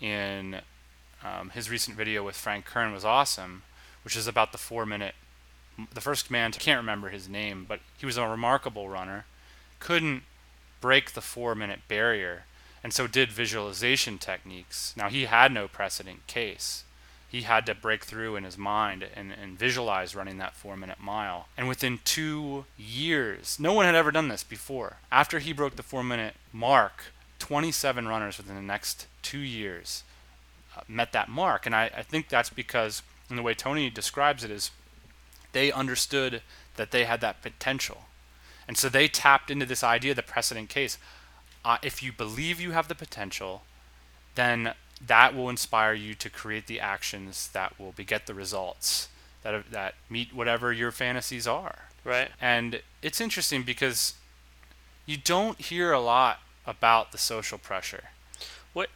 in 0.00 0.60
um, 1.22 1.50
his 1.50 1.70
recent 1.70 1.96
video 1.96 2.22
with 2.22 2.36
Frank 2.36 2.64
Kern 2.64 2.92
was 2.92 3.04
awesome, 3.04 3.62
which 4.04 4.16
is 4.16 4.26
about 4.26 4.52
the 4.52 4.58
four 4.58 4.86
minute. 4.86 5.14
The 5.92 6.00
first 6.00 6.30
man, 6.30 6.52
I 6.54 6.58
can't 6.58 6.78
remember 6.78 7.08
his 7.08 7.28
name, 7.28 7.64
but 7.68 7.80
he 7.98 8.06
was 8.06 8.16
a 8.16 8.28
remarkable 8.28 8.88
runner, 8.88 9.24
couldn't 9.80 10.22
break 10.80 11.12
the 11.12 11.20
four 11.20 11.54
minute 11.54 11.80
barrier, 11.88 12.44
and 12.82 12.92
so 12.92 13.06
did 13.06 13.32
visualization 13.32 14.18
techniques. 14.18 14.94
Now, 14.96 15.08
he 15.08 15.24
had 15.24 15.50
no 15.50 15.66
precedent 15.66 16.26
case. 16.26 16.84
He 17.34 17.42
had 17.42 17.66
to 17.66 17.74
break 17.74 18.04
through 18.04 18.36
in 18.36 18.44
his 18.44 18.56
mind 18.56 19.04
and, 19.16 19.32
and 19.32 19.58
visualize 19.58 20.14
running 20.14 20.38
that 20.38 20.54
four 20.54 20.76
minute 20.76 21.00
mile. 21.00 21.48
And 21.56 21.66
within 21.66 21.98
two 22.04 22.64
years, 22.78 23.58
no 23.58 23.72
one 23.72 23.86
had 23.86 23.96
ever 23.96 24.12
done 24.12 24.28
this 24.28 24.44
before. 24.44 24.98
After 25.10 25.40
he 25.40 25.52
broke 25.52 25.74
the 25.74 25.82
four 25.82 26.04
minute 26.04 26.34
mark, 26.52 27.06
27 27.40 28.06
runners 28.06 28.38
within 28.38 28.54
the 28.54 28.62
next 28.62 29.08
two 29.22 29.40
years 29.40 30.04
uh, 30.76 30.82
met 30.86 31.10
that 31.10 31.28
mark. 31.28 31.66
And 31.66 31.74
I, 31.74 31.90
I 31.96 32.02
think 32.02 32.28
that's 32.28 32.50
because, 32.50 33.02
in 33.28 33.34
the 33.34 33.42
way 33.42 33.52
Tony 33.52 33.90
describes 33.90 34.44
it, 34.44 34.52
is 34.52 34.70
they 35.50 35.72
understood 35.72 36.40
that 36.76 36.92
they 36.92 37.04
had 37.04 37.20
that 37.22 37.42
potential. 37.42 38.02
And 38.68 38.78
so 38.78 38.88
they 38.88 39.08
tapped 39.08 39.50
into 39.50 39.66
this 39.66 39.82
idea, 39.82 40.14
the 40.14 40.22
precedent 40.22 40.68
case. 40.68 40.98
Uh, 41.64 41.78
if 41.82 42.00
you 42.00 42.12
believe 42.12 42.60
you 42.60 42.70
have 42.70 42.86
the 42.86 42.94
potential, 42.94 43.62
then 44.36 44.74
that 45.04 45.34
will 45.34 45.48
inspire 45.48 45.94
you 45.94 46.14
to 46.14 46.30
create 46.30 46.66
the 46.66 46.80
actions 46.80 47.48
that 47.52 47.78
will 47.78 47.92
beget 47.92 48.26
the 48.26 48.34
results 48.34 49.08
that 49.44 49.70
that 49.70 49.94
meet 50.10 50.34
whatever 50.34 50.72
your 50.72 50.90
fantasies 50.90 51.46
are. 51.46 51.84
Right. 52.02 52.30
And 52.40 52.82
it's 53.02 53.20
interesting 53.20 53.62
because 53.62 54.14
you 55.06 55.16
don't 55.16 55.60
hear 55.60 55.92
a 55.92 56.00
lot 56.00 56.40
about 56.66 57.12
the 57.12 57.18
social 57.18 57.58
pressure. 57.58 58.04
What 58.72 58.88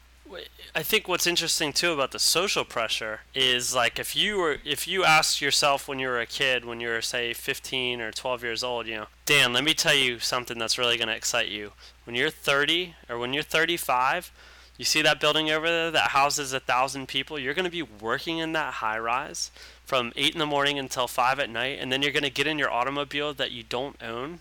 I 0.74 0.82
think 0.82 1.08
what's 1.08 1.26
interesting 1.26 1.72
too 1.72 1.92
about 1.92 2.12
the 2.12 2.18
social 2.18 2.64
pressure 2.64 3.20
is 3.34 3.74
like 3.74 3.98
if 3.98 4.16
you 4.16 4.38
were 4.38 4.56
if 4.64 4.88
you 4.88 5.04
asked 5.04 5.40
yourself 5.40 5.88
when 5.88 5.98
you 5.98 6.08
were 6.08 6.20
a 6.20 6.26
kid 6.26 6.64
when 6.64 6.80
you 6.80 6.88
were 6.88 7.00
say 7.00 7.32
15 7.32 8.00
or 8.00 8.10
12 8.10 8.42
years 8.42 8.64
old, 8.64 8.86
you 8.86 8.96
know, 8.96 9.06
Dan, 9.24 9.52
let 9.52 9.64
me 9.64 9.74
tell 9.74 9.94
you 9.94 10.18
something 10.18 10.58
that's 10.58 10.78
really 10.78 10.96
going 10.96 11.08
to 11.08 11.14
excite 11.14 11.48
you. 11.48 11.72
When 12.04 12.16
you're 12.16 12.30
30 12.30 12.94
or 13.08 13.18
when 13.18 13.32
you're 13.32 13.42
35, 13.42 14.32
you 14.78 14.84
see 14.84 15.02
that 15.02 15.20
building 15.20 15.50
over 15.50 15.68
there 15.68 15.90
that 15.90 16.10
houses 16.10 16.52
a 16.52 16.60
thousand 16.60 17.08
people? 17.08 17.38
You're 17.38 17.52
going 17.52 17.64
to 17.64 17.70
be 17.70 17.82
working 17.82 18.38
in 18.38 18.52
that 18.52 18.74
high 18.74 18.98
rise 18.98 19.50
from 19.84 20.12
8 20.16 20.32
in 20.32 20.38
the 20.38 20.46
morning 20.46 20.78
until 20.78 21.08
5 21.08 21.40
at 21.40 21.50
night, 21.50 21.78
and 21.80 21.92
then 21.92 22.00
you're 22.00 22.12
going 22.12 22.22
to 22.22 22.30
get 22.30 22.46
in 22.46 22.58
your 22.58 22.70
automobile 22.70 23.34
that 23.34 23.50
you 23.50 23.62
don't 23.62 24.00
own 24.02 24.40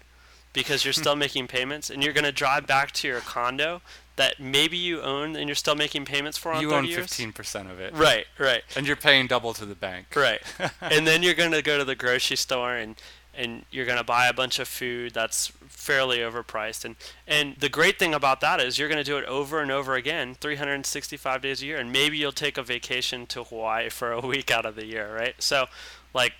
because 0.53 0.85
you're 0.85 0.93
still 0.93 1.15
making 1.25 1.47
payments, 1.47 1.89
and 1.89 2.03
you're 2.03 2.13
going 2.13 2.23
to 2.23 2.31
drive 2.31 2.65
back 2.67 2.91
to 2.91 3.07
your 3.07 3.19
condo 3.19 3.81
that 4.17 4.39
maybe 4.39 4.77
you 4.77 5.01
own 5.01 5.35
and 5.35 5.47
you're 5.47 5.55
still 5.55 5.75
making 5.75 6.03
payments 6.03 6.37
for 6.37 6.51
on 6.51 6.61
you 6.61 6.71
30 6.71 6.97
own 6.97 7.03
15% 7.03 7.71
of 7.71 7.79
it. 7.79 7.93
Right, 7.93 8.25
right. 8.37 8.63
And 8.75 8.85
you're 8.85 8.95
paying 8.95 9.27
double 9.27 9.53
to 9.53 9.65
the 9.65 9.75
bank. 9.75 10.07
Right. 10.15 10.41
and 10.81 11.07
then 11.07 11.23
you're 11.23 11.35
going 11.35 11.51
to 11.51 11.61
go 11.61 11.77
to 11.77 11.85
the 11.85 11.95
grocery 11.95 12.35
store 12.35 12.75
and 12.75 12.95
and 13.37 13.63
you're 13.71 13.85
going 13.85 13.97
to 13.97 14.03
buy 14.03 14.27
a 14.27 14.33
bunch 14.33 14.59
of 14.59 14.67
food 14.67 15.13
that's 15.13 15.47
fairly 15.67 16.17
overpriced. 16.17 16.83
And 16.83 16.95
and 17.27 17.55
the 17.57 17.69
great 17.69 17.99
thing 17.99 18.13
about 18.13 18.41
that 18.41 18.59
is 18.59 18.77
you're 18.77 18.89
going 18.89 18.97
to 18.97 19.03
do 19.03 19.17
it 19.17 19.25
over 19.25 19.61
and 19.61 19.71
over 19.71 19.95
again 19.95 20.35
365 20.35 21.41
days 21.41 21.61
a 21.61 21.65
year. 21.65 21.77
And 21.77 21.91
maybe 21.91 22.17
you'll 22.17 22.31
take 22.31 22.57
a 22.57 22.63
vacation 22.63 23.27
to 23.27 23.43
Hawaii 23.43 23.89
for 23.89 24.11
a 24.11 24.19
week 24.27 24.51
out 24.51 24.65
of 24.65 24.75
the 24.75 24.85
year 24.85 25.13
right? 25.15 25.35
So 25.39 25.67
like 26.13 26.33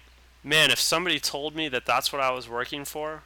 man 0.43 0.71
if 0.71 0.79
somebody 0.79 1.19
told 1.19 1.55
me 1.55 1.69
that 1.69 1.85
that's 1.85 2.11
what 2.11 2.21
I 2.21 2.31
was 2.31 2.49
working 2.49 2.83
for 2.83 3.23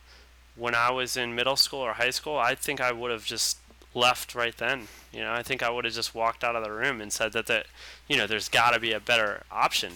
when 0.55 0.75
I 0.75 0.91
was 0.91 1.15
in 1.15 1.33
middle 1.33 1.55
school 1.55 1.79
or 1.79 1.93
high 1.93 2.09
school 2.09 2.37
I 2.37 2.55
think 2.55 2.81
I 2.81 2.91
would 2.91 3.11
have 3.11 3.25
just 3.25 3.57
left 3.93 4.35
right 4.35 4.55
then 4.57 4.87
you 5.13 5.21
know? 5.21 5.33
I 5.33 5.43
think 5.43 5.61
I 5.61 5.69
would 5.69 5.85
have 5.85 5.93
just 5.93 6.15
walked 6.15 6.43
out 6.43 6.55
of 6.55 6.63
the 6.63 6.71
room 6.71 7.01
and 7.01 7.11
said 7.11 7.33
that 7.33 7.47
that 7.47 7.67
you 8.07 8.17
know 8.17 8.27
there's 8.27 8.49
got 8.49 8.71
to 8.71 8.79
be 8.79 8.91
a 8.91 8.99
better 8.99 9.43
option 9.51 9.93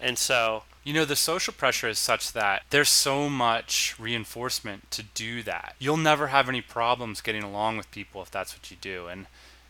and 0.00 0.18
so 0.18 0.62
you 0.88 0.94
know, 0.94 1.04
the 1.04 1.16
social 1.16 1.52
pressure 1.52 1.86
is 1.86 1.98
such 1.98 2.32
that 2.32 2.62
there's 2.70 2.88
so 2.88 3.28
much 3.28 3.94
reinforcement 3.98 4.90
to 4.90 5.02
do 5.02 5.42
that. 5.42 5.74
You'll 5.78 5.98
never 5.98 6.28
have 6.28 6.48
any 6.48 6.62
problems 6.62 7.20
getting 7.20 7.42
along 7.42 7.76
with 7.76 7.90
people 7.90 8.22
if 8.22 8.30
that's 8.30 8.56
what 8.56 8.70
you 8.70 8.78
do. 8.80 9.06
And 9.06 9.26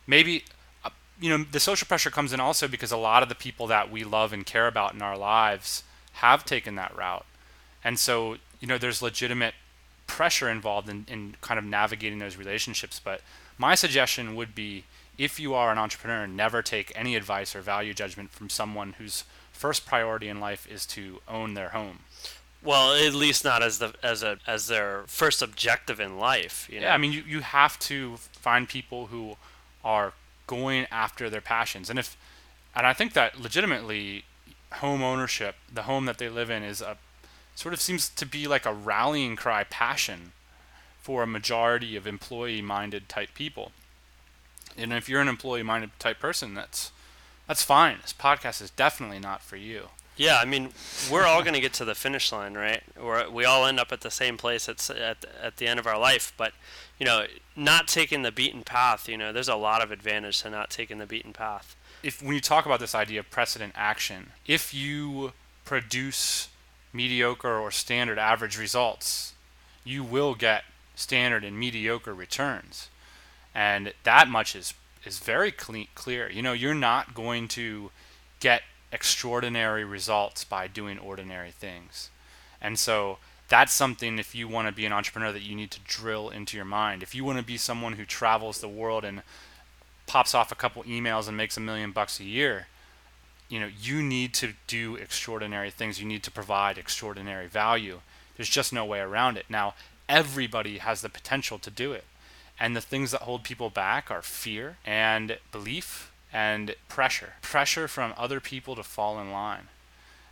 maybe, 0.06 0.44
uh, 0.84 0.90
you 1.20 1.28
know, 1.28 1.44
the 1.50 1.58
social 1.58 1.88
pressure 1.88 2.10
comes 2.10 2.32
in 2.32 2.38
also 2.38 2.68
because 2.68 2.92
a 2.92 2.96
lot 2.96 3.24
of 3.24 3.28
the 3.28 3.34
people 3.34 3.66
that 3.66 3.90
we 3.90 4.04
love 4.04 4.32
and 4.32 4.46
care 4.46 4.68
about 4.68 4.94
in 4.94 5.02
our 5.02 5.18
lives 5.18 5.82
have 6.12 6.44
taken 6.44 6.76
that 6.76 6.96
route. 6.96 7.26
And 7.82 7.98
so, 7.98 8.36
you 8.60 8.68
know, 8.68 8.78
there's 8.78 9.02
legitimate 9.02 9.54
pressure 10.06 10.48
involved 10.48 10.88
in, 10.88 11.04
in 11.08 11.34
kind 11.40 11.58
of 11.58 11.64
navigating 11.64 12.20
those 12.20 12.36
relationships. 12.36 13.00
But 13.02 13.22
my 13.58 13.74
suggestion 13.74 14.36
would 14.36 14.54
be 14.54 14.84
if 15.18 15.40
you 15.40 15.52
are 15.54 15.72
an 15.72 15.78
entrepreneur, 15.78 16.28
never 16.28 16.62
take 16.62 16.92
any 16.94 17.16
advice 17.16 17.56
or 17.56 17.60
value 17.60 17.92
judgment 17.92 18.30
from 18.30 18.48
someone 18.48 18.94
who's 18.98 19.24
first 19.58 19.86
priority 19.86 20.28
in 20.28 20.40
life 20.40 20.66
is 20.70 20.86
to 20.86 21.20
own 21.26 21.54
their 21.54 21.70
home. 21.70 22.00
Well, 22.62 22.94
at 22.94 23.14
least 23.14 23.44
not 23.44 23.62
as 23.62 23.78
the 23.78 23.94
as 24.02 24.22
a 24.22 24.38
as 24.46 24.66
their 24.68 25.04
first 25.06 25.42
objective 25.42 26.00
in 26.00 26.18
life. 26.18 26.68
You 26.70 26.80
know? 26.80 26.86
Yeah, 26.86 26.94
I 26.94 26.98
mean, 26.98 27.12
you, 27.12 27.22
you 27.26 27.40
have 27.40 27.78
to 27.80 28.16
find 28.16 28.68
people 28.68 29.06
who 29.06 29.36
are 29.84 30.12
going 30.46 30.86
after 30.90 31.28
their 31.28 31.40
passions, 31.40 31.90
and 31.90 31.98
if 31.98 32.16
and 32.74 32.86
I 32.86 32.92
think 32.92 33.12
that 33.12 33.40
legitimately, 33.40 34.24
home 34.74 35.02
ownership, 35.02 35.56
the 35.72 35.82
home 35.82 36.06
that 36.06 36.18
they 36.18 36.28
live 36.28 36.50
in, 36.50 36.62
is 36.62 36.80
a 36.80 36.96
sort 37.54 37.74
of 37.74 37.80
seems 37.80 38.08
to 38.08 38.26
be 38.26 38.46
like 38.46 38.66
a 38.66 38.72
rallying 38.72 39.36
cry 39.36 39.64
passion 39.64 40.32
for 41.00 41.22
a 41.22 41.26
majority 41.26 41.96
of 41.96 42.06
employee-minded 42.06 43.08
type 43.08 43.34
people. 43.34 43.72
And 44.76 44.92
if 44.92 45.08
you're 45.08 45.20
an 45.20 45.28
employee-minded 45.28 45.90
type 45.98 46.20
person, 46.20 46.54
that's 46.54 46.92
that's 47.48 47.64
fine. 47.64 47.96
This 48.02 48.12
podcast 48.12 48.62
is 48.62 48.70
definitely 48.70 49.18
not 49.18 49.42
for 49.42 49.56
you. 49.56 49.88
Yeah, 50.18 50.38
I 50.40 50.44
mean, 50.44 50.70
we're 51.10 51.26
all 51.26 51.42
going 51.42 51.54
to 51.54 51.60
get 51.60 51.72
to 51.74 51.84
the 51.84 51.94
finish 51.94 52.32
line, 52.32 52.54
right? 52.54 52.82
Or 53.00 53.30
we 53.30 53.44
all 53.44 53.64
end 53.64 53.78
up 53.78 53.92
at 53.92 54.00
the 54.00 54.10
same 54.10 54.36
place 54.36 54.68
at, 54.68 54.90
at 54.90 55.24
at 55.40 55.56
the 55.56 55.66
end 55.66 55.78
of 55.78 55.86
our 55.86 55.98
life. 55.98 56.32
But 56.36 56.52
you 56.98 57.06
know, 57.06 57.26
not 57.56 57.86
taking 57.86 58.22
the 58.22 58.32
beaten 58.32 58.64
path, 58.64 59.08
you 59.08 59.16
know, 59.16 59.32
there's 59.32 59.48
a 59.48 59.54
lot 59.54 59.82
of 59.82 59.92
advantage 59.92 60.42
to 60.42 60.50
not 60.50 60.70
taking 60.70 60.98
the 60.98 61.06
beaten 61.06 61.32
path. 61.32 61.76
If 62.02 62.20
when 62.20 62.34
you 62.34 62.40
talk 62.40 62.66
about 62.66 62.80
this 62.80 62.94
idea 62.94 63.20
of 63.20 63.30
precedent 63.30 63.72
action, 63.76 64.32
if 64.46 64.74
you 64.74 65.32
produce 65.64 66.48
mediocre 66.92 67.56
or 67.56 67.70
standard 67.70 68.18
average 68.18 68.58
results, 68.58 69.34
you 69.84 70.02
will 70.02 70.34
get 70.34 70.64
standard 70.96 71.44
and 71.44 71.56
mediocre 71.58 72.12
returns, 72.12 72.88
and 73.54 73.92
that 74.02 74.28
much 74.28 74.56
is 74.56 74.74
is 75.08 75.18
very 75.18 75.50
clean, 75.50 75.88
clear. 75.94 76.30
You 76.30 76.42
know, 76.42 76.52
you're 76.52 76.74
not 76.74 77.14
going 77.14 77.48
to 77.48 77.90
get 78.40 78.62
extraordinary 78.92 79.84
results 79.84 80.44
by 80.44 80.68
doing 80.68 80.98
ordinary 80.98 81.50
things. 81.50 82.10
And 82.60 82.78
so 82.78 83.18
that's 83.48 83.72
something 83.72 84.18
if 84.18 84.34
you 84.34 84.46
want 84.46 84.68
to 84.68 84.72
be 84.72 84.86
an 84.86 84.92
entrepreneur 84.92 85.32
that 85.32 85.42
you 85.42 85.56
need 85.56 85.70
to 85.72 85.80
drill 85.80 86.28
into 86.28 86.56
your 86.56 86.66
mind. 86.66 87.02
If 87.02 87.14
you 87.14 87.24
want 87.24 87.38
to 87.38 87.44
be 87.44 87.56
someone 87.56 87.94
who 87.94 88.04
travels 88.04 88.60
the 88.60 88.68
world 88.68 89.04
and 89.04 89.22
pops 90.06 90.34
off 90.34 90.52
a 90.52 90.54
couple 90.54 90.82
emails 90.84 91.28
and 91.28 91.36
makes 91.36 91.56
a 91.56 91.60
million 91.60 91.92
bucks 91.92 92.20
a 92.20 92.24
year, 92.24 92.66
you 93.48 93.58
know, 93.58 93.68
you 93.80 94.02
need 94.02 94.34
to 94.34 94.52
do 94.66 94.96
extraordinary 94.96 95.70
things. 95.70 96.00
You 96.00 96.06
need 96.06 96.22
to 96.24 96.30
provide 96.30 96.76
extraordinary 96.76 97.46
value. 97.46 98.00
There's 98.36 98.48
just 98.48 98.72
no 98.72 98.84
way 98.84 99.00
around 99.00 99.38
it. 99.38 99.46
Now, 99.48 99.74
everybody 100.08 100.78
has 100.78 101.00
the 101.00 101.08
potential 101.08 101.58
to 101.58 101.70
do 101.70 101.92
it. 101.92 102.04
And 102.60 102.74
the 102.74 102.80
things 102.80 103.12
that 103.12 103.22
hold 103.22 103.44
people 103.44 103.70
back 103.70 104.10
are 104.10 104.22
fear 104.22 104.76
and 104.84 105.38
belief 105.52 106.10
and 106.32 106.74
pressure. 106.88 107.34
Pressure 107.40 107.88
from 107.88 108.14
other 108.16 108.40
people 108.40 108.74
to 108.76 108.82
fall 108.82 109.20
in 109.20 109.30
line. 109.30 109.68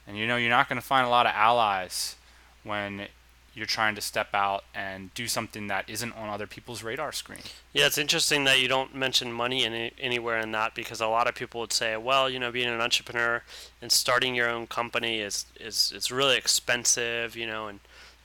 And 0.06 0.16
you 0.16 0.26
know, 0.26 0.36
you're 0.36 0.50
not 0.50 0.68
going 0.68 0.80
to 0.80 0.86
find 0.86 1.06
a 1.06 1.10
lot 1.10 1.26
of 1.26 1.32
allies 1.34 2.16
when 2.64 3.08
you're 3.56 3.64
trying 3.64 3.94
to 3.94 4.02
step 4.02 4.28
out 4.34 4.64
and 4.74 5.12
do 5.14 5.26
something 5.26 5.66
that 5.68 5.88
isn't 5.88 6.12
on 6.12 6.28
other 6.28 6.46
people's 6.46 6.82
radar 6.82 7.10
screen. 7.10 7.40
Yeah, 7.72 7.86
it's 7.86 7.96
interesting 7.96 8.44
that 8.44 8.60
you 8.60 8.68
don't 8.68 8.94
mention 8.94 9.32
money 9.32 9.64
any, 9.64 9.92
anywhere 9.98 10.38
in 10.38 10.52
that 10.52 10.74
because 10.74 11.00
a 11.00 11.06
lot 11.06 11.26
of 11.26 11.34
people 11.34 11.62
would 11.62 11.72
say, 11.72 11.96
well, 11.96 12.28
you 12.28 12.38
know, 12.38 12.52
being 12.52 12.68
an 12.68 12.82
entrepreneur 12.82 13.42
and 13.80 13.90
starting 13.90 14.34
your 14.34 14.50
own 14.50 14.66
company 14.66 15.20
is 15.20 15.46
is 15.58 15.90
it's 15.96 16.10
really 16.10 16.36
expensive, 16.36 17.34
you 17.34 17.46
know, 17.46 17.68
and 17.68 17.80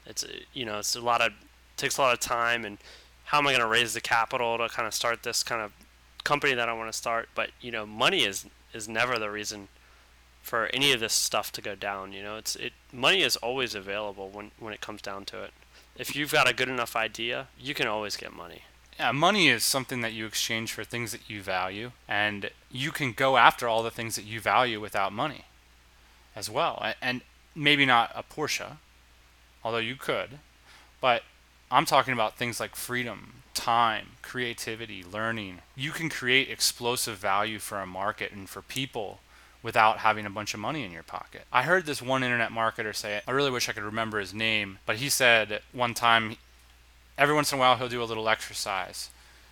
it's 0.06 0.26
you 0.54 0.66
know, 0.66 0.80
it's 0.80 0.98
a 0.98 1.02
lot 1.02 1.22
of 1.22 1.32
takes 1.78 1.98
a 1.98 2.02
lot 2.02 2.14
of 2.14 2.20
time 2.20 2.66
and 2.66 2.78
how 3.32 3.38
am 3.38 3.48
I 3.48 3.52
going 3.52 3.62
to 3.62 3.68
raise 3.68 3.94
the 3.94 4.02
capital 4.02 4.58
to 4.58 4.68
kind 4.68 4.86
of 4.86 4.94
start 4.94 5.24
this 5.24 5.42
kind 5.42 5.62
of 5.62 5.72
company 6.26 6.54
that 6.54 6.68
I 6.68 6.74
want 6.74 6.92
to 6.92 6.98
start? 6.98 7.30
But 7.34 7.52
you 7.62 7.72
know, 7.72 7.86
money 7.86 8.26
is 8.26 8.46
is 8.74 8.90
never 8.90 9.18
the 9.18 9.32
reason 9.32 9.70
for 10.42 10.66
any 10.74 10.92
of 10.92 11.00
this 11.00 11.14
stuff 11.14 11.50
to 11.54 11.62
go 11.62 11.74
down. 11.74 12.12
You 12.12 12.24
know, 12.24 12.36
it's 12.36 12.58
it 12.58 12.74
money 12.92 13.22
is 13.22 13.38
always 13.38 13.74
available 13.74 14.30
when 14.30 14.52
when 14.60 14.74
it 14.74 14.82
comes 14.82 15.02
down 15.02 15.24
to 15.26 15.44
it. 15.44 15.52
If 15.98 16.14
you've 16.14 16.34
got 16.34 16.50
a 16.50 16.54
good 16.54 16.68
enough 16.68 16.94
idea, 16.94 17.48
you 17.58 17.74
can 17.74 17.88
always 17.88 18.18
get 18.18 18.34
money. 18.34 18.64
Yeah, 19.00 19.14
money 19.14 19.48
is 19.48 19.64
something 19.64 20.02
that 20.02 20.12
you 20.12 20.26
exchange 20.26 20.74
for 20.74 20.84
things 20.84 21.14
that 21.14 21.30
you 21.30 21.42
value, 21.42 21.94
and 22.10 22.50
you 22.70 22.92
can 22.92 23.14
go 23.14 23.38
after 23.38 23.66
all 23.66 23.82
the 23.82 23.92
things 23.92 24.18
that 24.18 24.26
you 24.26 24.42
value 24.42 24.82
without 24.82 25.14
money 25.14 25.46
as 26.36 26.50
well. 26.50 26.84
And 27.02 27.22
maybe 27.56 27.86
not 27.86 28.12
a 28.14 28.24
Porsche, 28.24 28.76
although 29.64 29.78
you 29.78 29.96
could, 29.96 30.40
but 31.00 31.24
I'm 31.72 31.86
talking 31.86 32.14
about 32.14 32.38
things 32.38 32.60
like 32.60 32.76
freedom, 32.76 33.44
time, 33.54 34.08
creativity, 34.22 35.04
learning. 35.10 35.60
You 35.76 35.92
can 35.92 36.10
create 36.10 36.50
explosive 36.50 37.18
value 37.18 37.60
for 37.60 37.80
a 37.80 37.86
market 37.86 38.34
and 38.34 38.50
for 38.50 38.62
people 38.62 39.20
without 39.64 40.00
having 40.00 40.26
a 40.26 40.30
bunch 40.30 40.54
of 40.54 40.60
money 40.60 40.84
in 40.84 40.92
your 40.92 41.04
pocket. 41.04 41.44
I 41.52 41.64
heard 41.64 41.86
this 41.86 42.02
one 42.02 42.24
internet 42.24 42.52
marketer 42.52 42.94
say 42.94 43.16
it. 43.16 43.24
I 43.26 43.32
really 43.32 43.52
wish 43.52 43.70
I 43.70 43.74
could 43.74 43.84
remember 43.84 44.20
his 44.20 44.34
name, 44.34 44.80
but 44.86 44.98
he 44.98 45.08
said 45.08 45.62
one 45.72 45.94
time 45.94 46.36
every 47.18 47.34
once 47.34 47.54
in 47.54 47.58
a 47.58 47.62
while 47.62 47.78
he'll 47.78 47.88
do 47.88 48.04
a 48.04 48.06
little 48.06 48.28
exercise 48.28 49.10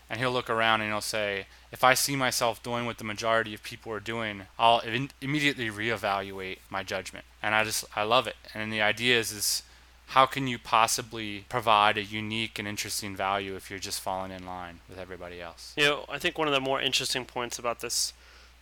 and 0.10 0.20
he'll 0.20 0.32
look 0.32 0.50
around 0.50 0.82
and 0.82 0.90
he'll 0.90 1.02
say, 1.02 1.46
if 1.72 1.84
I 1.84 1.94
see 1.94 2.16
myself 2.16 2.62
doing 2.64 2.86
what 2.86 2.98
the 2.98 3.04
majority 3.04 3.54
of 3.54 3.64
people 3.64 3.94
are 3.94 4.00
doing, 4.00 4.44
I'll 4.58 4.80
in- 4.80 5.12
immediately 5.22 5.70
reevaluate 5.70 6.58
my 6.70 6.84
judgment. 6.84 7.26
And 7.44 7.54
I 7.54 7.64
just 7.64 7.86
I 7.96 8.04
love 8.04 8.28
it. 8.28 8.36
And 8.54 8.74
the 8.74 8.82
idea 8.82 9.20
is 9.20 9.32
is 9.32 9.64
how 10.10 10.26
can 10.26 10.48
you 10.48 10.58
possibly 10.58 11.46
provide 11.50 11.96
a 11.96 12.04
unique 12.04 12.58
and 12.58 12.68
interesting 12.68 13.16
value 13.16 13.56
if 13.56 13.70
you're 13.70 13.78
just 13.78 14.02
falling 14.02 14.32
in 14.32 14.44
line 14.44 14.80
with 14.90 14.98
everybody 14.98 15.40
else? 15.40 15.74
You 15.78 15.84
know, 15.86 16.06
I 16.10 16.18
think 16.18 16.36
one 16.38 16.48
of 16.48 16.54
the 16.54 16.60
more 16.60 16.82
interesting 16.82 17.26
points 17.26 17.60
about 17.60 17.82
this 17.82 18.14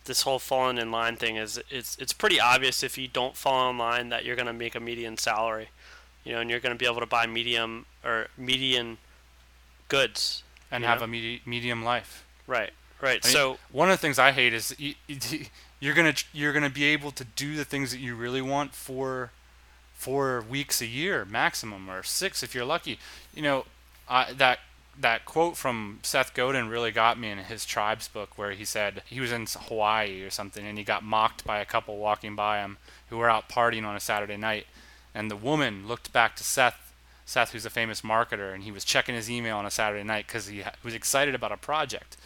this 0.04 0.22
whole 0.22 0.38
falling 0.38 0.78
in 0.78 0.90
line 0.90 1.16
thing 1.16 1.36
is 1.36 1.60
it's 1.70 1.96
it's 1.98 2.12
pretty 2.12 2.38
obvious 2.38 2.82
if 2.82 2.98
you 2.98 3.08
don't 3.08 3.34
fall 3.34 3.70
in 3.70 3.78
line 3.78 4.10
that 4.10 4.24
you're 4.26 4.36
going 4.36 4.46
to 4.46 4.52
make 4.52 4.74
a 4.74 4.80
median 4.80 5.16
salary, 5.16 5.70
you 6.22 6.32
know, 6.32 6.40
and 6.40 6.50
you're 6.50 6.60
going 6.60 6.74
to 6.74 6.78
be 6.78 6.86
able 6.86 7.00
to 7.00 7.06
buy 7.06 7.26
medium 7.26 7.86
or 8.04 8.28
median 8.36 8.98
goods 9.88 10.42
and 10.70 10.84
have 10.84 10.98
know? 10.98 11.04
a 11.04 11.08
medi- 11.08 11.40
medium 11.46 11.82
life. 11.82 12.26
Right. 12.46 12.70
Right. 13.00 13.20
I 13.24 13.28
mean, 13.28 13.32
so 13.32 13.58
one 13.72 13.88
of 13.88 13.94
the 13.94 14.02
things 14.02 14.18
I 14.18 14.32
hate 14.32 14.52
is 14.52 14.74
you, 14.78 14.94
you're 15.80 15.94
gonna 15.94 16.14
you're 16.34 16.52
gonna 16.52 16.68
be 16.68 16.84
able 16.84 17.10
to 17.12 17.24
do 17.24 17.56
the 17.56 17.64
things 17.64 17.90
that 17.92 18.00
you 18.00 18.14
really 18.14 18.42
want 18.42 18.74
for 18.74 19.30
four 19.98 20.44
weeks 20.48 20.80
a 20.80 20.86
year 20.86 21.24
maximum, 21.24 21.90
or 21.90 22.02
six 22.02 22.42
if 22.42 22.54
you're 22.54 22.64
lucky. 22.64 22.98
You 23.34 23.42
know, 23.42 23.64
that 24.08 24.60
that 25.00 25.24
quote 25.24 25.56
from 25.56 26.00
Seth 26.02 26.34
Godin 26.34 26.68
really 26.68 26.90
got 26.90 27.18
me 27.18 27.30
in 27.30 27.38
his 27.38 27.66
tribes 27.66 28.08
book, 28.08 28.36
where 28.36 28.52
he 28.52 28.64
said 28.64 29.02
he 29.06 29.20
was 29.20 29.30
in 29.30 29.46
Hawaii 29.46 30.22
or 30.22 30.30
something, 30.30 30.66
and 30.66 30.78
he 30.78 30.84
got 30.84 31.04
mocked 31.04 31.44
by 31.44 31.58
a 31.58 31.64
couple 31.64 31.98
walking 31.98 32.34
by 32.34 32.60
him 32.60 32.78
who 33.10 33.18
were 33.18 33.30
out 33.30 33.48
partying 33.48 33.84
on 33.84 33.94
a 33.94 34.00
Saturday 34.00 34.36
night, 34.36 34.66
and 35.14 35.30
the 35.30 35.36
woman 35.36 35.86
looked 35.86 36.12
back 36.12 36.34
to 36.36 36.44
Seth. 36.44 36.84
Seth, 37.26 37.52
who's 37.52 37.66
a 37.66 37.70
famous 37.70 38.00
marketer, 38.00 38.54
and 38.54 38.62
he 38.62 38.72
was 38.72 38.84
checking 38.84 39.14
his 39.14 39.30
email 39.30 39.58
on 39.58 39.66
a 39.66 39.70
Saturday 39.70 40.02
night 40.02 40.26
because 40.26 40.46
he 40.46 40.62
was 40.82 40.94
excited 40.94 41.34
about 41.34 41.52
a 41.52 41.58
project 41.58 42.16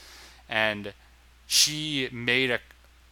and 0.52 0.92
she 1.46 2.08
made 2.12 2.50
a, 2.50 2.58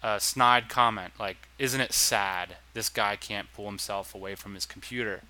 a 0.02 0.18
snide 0.20 0.68
comment 0.68 1.12
like 1.18 1.36
isn't 1.58 1.80
it 1.80 1.92
sad 1.92 2.56
this 2.72 2.88
guy 2.88 3.16
can't 3.16 3.52
pull 3.52 3.66
himself 3.66 4.14
away 4.14 4.34
from 4.34 4.54
his 4.54 4.66
computer? 4.66 5.22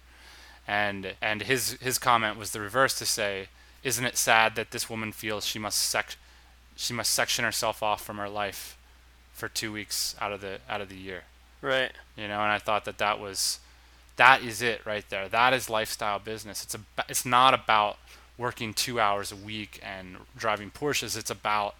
And 0.66 1.14
and 1.20 1.42
his 1.42 1.72
his 1.80 1.98
comment 1.98 2.38
was 2.38 2.52
the 2.52 2.60
reverse 2.60 2.98
to 2.98 3.06
say 3.06 3.48
isn't 3.82 4.04
it 4.04 4.16
sad 4.16 4.56
that 4.56 4.70
this 4.70 4.90
woman 4.90 5.12
feels 5.12 5.46
she 5.46 5.58
must 5.58 5.78
sec 5.78 6.16
she 6.76 6.92
must 6.94 7.12
section 7.12 7.44
herself 7.44 7.82
off 7.82 8.04
from 8.04 8.18
her 8.18 8.28
life 8.28 8.76
for 9.32 9.48
2 9.48 9.72
weeks 9.72 10.14
out 10.20 10.32
of 10.32 10.40
the 10.40 10.58
out 10.68 10.80
of 10.80 10.88
the 10.88 10.96
year? 10.96 11.22
Right. 11.62 11.92
you 12.16 12.28
know 12.28 12.40
and 12.40 12.52
i 12.52 12.58
thought 12.58 12.84
that 12.86 12.98
that 12.98 13.20
was 13.20 13.60
that 14.20 14.42
is 14.42 14.60
it 14.60 14.84
right 14.84 15.08
there. 15.08 15.30
That 15.30 15.54
is 15.54 15.70
lifestyle 15.70 16.18
business. 16.18 16.62
It's 16.62 16.74
a 16.74 16.80
it's 17.08 17.24
not 17.24 17.54
about 17.54 17.96
working 18.36 18.74
2 18.74 19.00
hours 19.00 19.32
a 19.32 19.36
week 19.36 19.80
and 19.82 20.18
driving 20.36 20.70
Porsches. 20.70 21.16
It's 21.16 21.30
about 21.30 21.74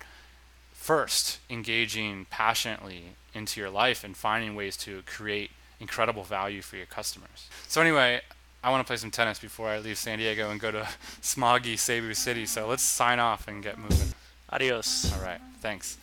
first 0.81 1.39
engaging 1.51 2.25
passionately 2.31 3.03
into 3.35 3.61
your 3.61 3.69
life 3.69 4.03
and 4.03 4.17
finding 4.17 4.55
ways 4.55 4.79
to 4.79 5.03
create 5.05 5.51
incredible 5.79 6.25
value 6.25 6.63
for 6.63 6.77
your 6.77 6.87
customers. 6.87 7.51
So 7.69 7.83
anyway, 7.83 8.23
I 8.65 8.71
want 8.71 8.85
to 8.85 8.87
play 8.87 8.97
some 8.97 9.11
tennis 9.11 9.39
before 9.39 9.69
I 9.69 9.79
leave 9.79 9.99
San 9.99 10.17
Diego 10.19 10.51
and 10.51 10.59
go 10.59 10.71
to 10.71 10.89
smoggy 11.23 11.79
Cebu 11.79 12.15
City. 12.15 12.47
So 12.47 12.67
let's 12.67 12.83
sign 12.83 13.19
off 13.19 13.47
and 13.47 13.63
get 13.63 13.79
moving. 13.79 14.15
Adios. 14.49 15.13
All 15.13 15.21
right, 15.23 15.41
thanks. 15.61 15.99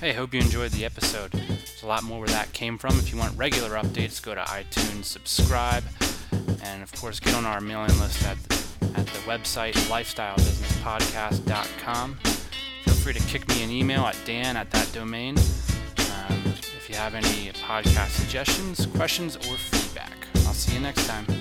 Hey, 0.00 0.12
hope 0.12 0.34
you 0.34 0.40
enjoyed 0.40 0.72
the 0.72 0.84
episode. 0.84 1.30
There's 1.30 1.84
a 1.84 1.86
lot 1.86 2.02
more 2.02 2.18
where 2.18 2.26
that 2.28 2.52
came 2.52 2.78
from. 2.78 2.98
If 2.98 3.12
you 3.12 3.18
want 3.18 3.38
regular 3.38 3.76
updates, 3.76 4.20
go 4.20 4.34
to 4.34 4.42
iTunes, 4.42 5.04
subscribe, 5.04 5.84
and 6.64 6.82
of 6.82 6.92
course, 7.00 7.20
get 7.20 7.34
on 7.34 7.46
our 7.46 7.60
mailing 7.60 7.96
list 8.00 8.26
at 8.26 8.42
the, 8.42 8.56
at 8.98 9.06
the 9.06 9.20
website 9.20 9.74
lifestylebusinesspodcast.com. 9.88 12.39
Free 13.02 13.14
to 13.14 13.20
kick 13.20 13.48
me 13.48 13.62
an 13.62 13.70
email 13.70 14.02
at 14.02 14.16
dan 14.26 14.58
at 14.58 14.70
that 14.72 14.92
domain 14.92 15.38
um, 15.38 16.42
if 16.76 16.86
you 16.86 16.94
have 16.96 17.14
any 17.14 17.50
podcast 17.52 18.10
suggestions, 18.10 18.84
questions, 18.94 19.36
or 19.36 19.56
feedback. 19.56 20.12
I'll 20.46 20.52
see 20.52 20.74
you 20.74 20.80
next 20.80 21.06
time. 21.06 21.39